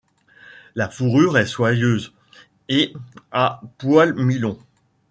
[0.73, 2.11] La fourrure est soyeuse
[2.69, 2.91] et
[3.31, 4.57] à poil mi-long.